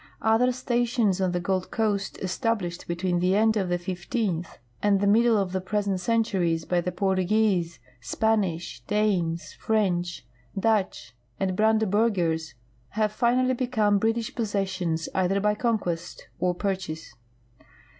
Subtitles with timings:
[0.23, 5.05] Other stations on the Gold coast, estaldished hetween the end of the fifteenth and the
[5.05, 10.25] middle of the present centuries b\' the Portuguese, Spanish, Danes, French,
[10.59, 12.55] Dutch, and Brandenburgers,
[12.97, 17.13] have finally become British possessions either by conquest or purchase.